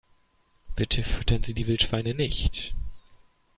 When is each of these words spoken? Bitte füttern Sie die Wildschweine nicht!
Bitte 0.75 1.03
füttern 1.03 1.43
Sie 1.43 1.53
die 1.53 1.67
Wildschweine 1.67 2.15
nicht! 2.15 2.73